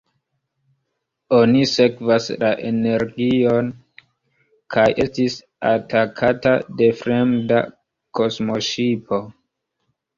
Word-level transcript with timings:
Oni 1.39 1.61
sekvas 1.71 2.29
la 2.45 2.49
energion 2.71 3.71
kaj 4.77 4.89
estis 5.07 5.39
atakata 5.77 6.59
de 6.83 6.93
fremda 7.07 7.65
kosmoŝipo. 8.23 9.27